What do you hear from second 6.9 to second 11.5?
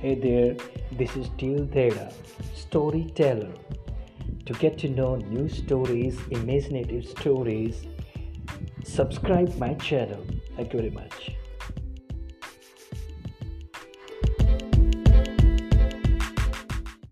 stories, subscribe my channel. Thank you very much.